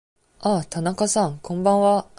[0.39, 2.07] ああ、田中さん、こんばんは。